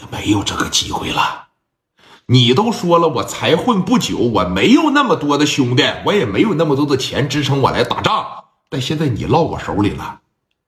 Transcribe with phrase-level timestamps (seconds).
[0.00, 1.48] 也没有这个机会了。
[2.26, 8.26] 你都说了，我才混不久，我没有那么多的兄弟，我也没有那么多的钱支撑我来打仗。
[8.68, 10.20] 但现在你落我手里了，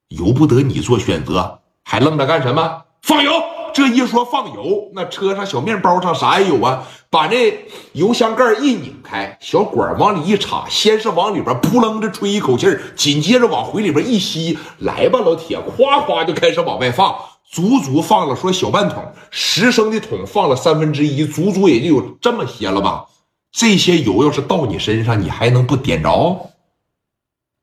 [0.09, 2.83] 由不得你做选择，还愣着干什么？
[3.01, 3.33] 放油！
[3.75, 6.83] 这一说放油，那车上小面包上啥也有啊。
[7.09, 17.15] 把这油箱盖一拧开，小管往里一插，先是往里边扑棱着吹一口气紧接着往回里边一吸，来吧，老铁，夸夸就开始往外放。
[17.45, 23.07] 足足放了说小半桶，十升的桶放了三分之一，足足也就有这么些了吧？
[23.51, 26.51] 这些油要是到你身上，你还能不点着？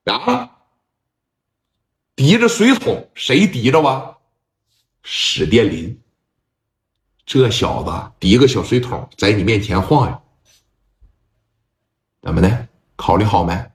[0.06, 0.52] 啊！
[2.16, 4.18] 提着水桶，谁提着啊？
[5.02, 6.00] 史殿林，
[7.26, 10.22] 这小子提个小水桶在你面前晃悠，
[12.22, 12.68] 怎么的？
[12.96, 13.72] 考虑好没？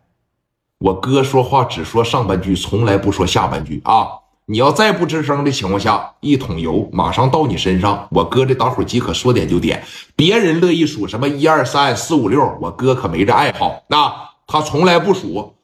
[0.78, 4.08] 我哥说话只说上半句，从来不说下半句啊！
[4.46, 8.06] 你要再不吱声的情况下，一桶油马上到你身上。
[8.10, 9.82] 我哥这打火机可说点就点，
[10.14, 13.84] 别人乐意数什么一二三四五六，我哥可没这爱好。
[13.88, 15.54] 那他从来不数。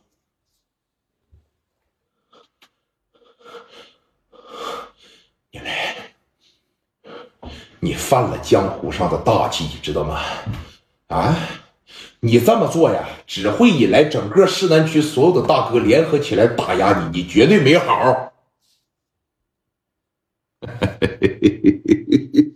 [5.50, 5.70] 因为，
[7.80, 10.20] 你犯了江湖上的大忌，知道吗？
[11.08, 11.36] 啊，
[12.20, 18.29] 你这么做呀，只会引来整个市南区所有的大哥联合起来打压你，你绝对没好。
[20.60, 21.40] 嘿嘿
[22.34, 22.52] 嘿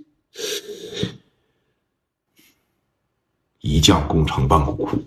[3.61, 5.03] 一将功成万骨枯。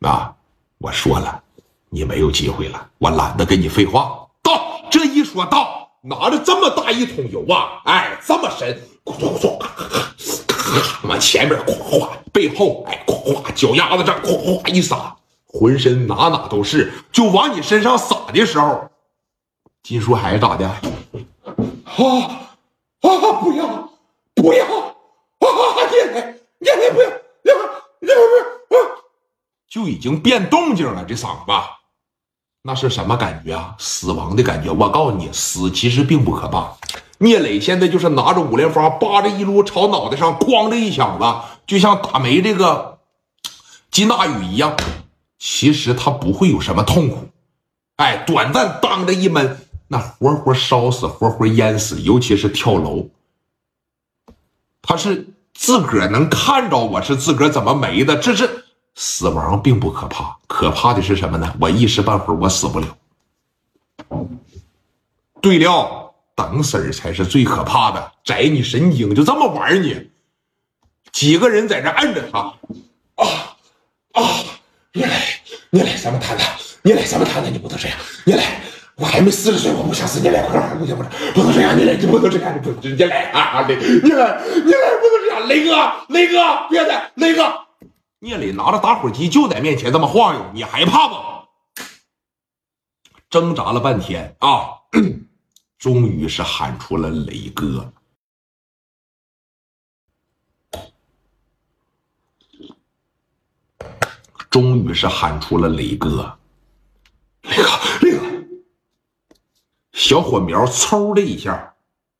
[0.00, 0.34] 啊，
[0.78, 1.42] 我说了，
[1.88, 4.26] 你没有机会了，我懒得跟你废话。
[4.42, 10.14] 到这一说到，拿着这么大一桶油啊，哎，这么深，咕咚咕咚，咔咔咔，
[10.48, 18.90] 咔往前面咵咵，背后哎，咵咵，脚丫子这咵咵一撒，浑身哪哪都是，就往你身上撒的时候，
[19.84, 20.68] 金书海咋的？
[21.96, 22.48] 啊
[23.00, 23.08] 啊！
[23.40, 23.90] 不要
[24.34, 24.64] 不要！
[24.64, 25.46] 啊！
[25.90, 27.08] 聂磊聂磊不要！
[27.08, 27.60] 叶磊
[28.00, 28.14] 叶磊
[28.68, 28.80] 不要！
[29.68, 31.52] 就已经变动静了，这嗓子
[32.62, 33.74] 那是什么感觉啊？
[33.78, 34.70] 死亡的感觉！
[34.72, 36.76] 我告诉你，死其实并不可怕。
[37.18, 41.24] 聂磊现在就是拿着五连发，扒着一撸朝脑袋上哐的一响子，
[41.66, 43.00] 就像打没这个
[43.90, 44.76] 金大宇一样。
[45.38, 47.28] 其实他不会有什么痛苦，
[47.96, 49.58] 哎，短暂当着一闷。
[49.92, 53.10] 那活活烧死，活活淹死，尤其是跳楼，
[54.80, 58.64] 他是自个儿能看着我是自个儿怎么没的，这是
[58.94, 61.54] 死亡并不可怕，可怕的是什么呢？
[61.60, 62.96] 我一时半会儿我死不了。
[65.42, 70.08] 对了，等死儿才是最可怕的，宰你神经，就这么玩你。
[71.12, 72.38] 几个人在这摁着他，
[73.16, 73.56] 啊
[74.12, 74.22] 啊！
[74.94, 75.22] 你来，
[75.68, 78.58] 你来，咱们谈谈，你来，咱们谈谈，你不能这样，你来。
[78.96, 80.20] 我还没四十岁，我不想死。
[80.20, 81.76] 你来，快点，不行，不行，不能这样。
[81.76, 83.66] 你来，你不能这样，你不能，你来啊！
[83.66, 85.48] 你你来，你来，不能这样。
[85.48, 87.66] 雷哥，雷哥，别的，雷哥，
[88.20, 91.16] 聂磊拿着打火机就在面前这么晃悠，你害怕吗？
[93.30, 94.68] 挣扎了半天啊，
[95.78, 97.92] 终于是喊出了雷哥。
[104.50, 106.38] 终于是喊出了雷哥，
[107.40, 107.70] 雷哥，
[108.02, 108.26] 雷哥。
[109.92, 111.74] 小火苗嗖的一下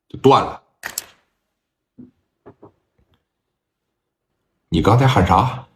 [0.08, 0.62] 就断了。
[4.68, 5.66] 你刚才喊啥？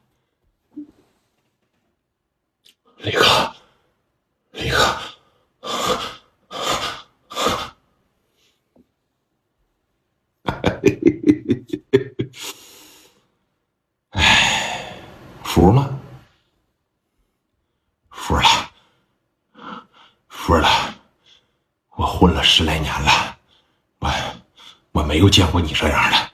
[2.98, 3.54] 李哥，
[4.52, 4.76] 李哥，
[14.10, 15.00] 哎，
[15.44, 16.00] 服吗？
[18.10, 18.42] 服了，
[20.28, 20.85] 服了。
[22.16, 23.36] 混了十来年了，
[23.98, 24.10] 我
[24.92, 26.25] 我没有见过你这样的。